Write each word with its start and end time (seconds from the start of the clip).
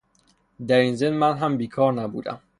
دراین 0.67 0.95
ضمن 0.95 1.17
من 1.17 1.37
هم 1.37 1.57
بیکار 1.57 1.93
نبودم 1.93 2.39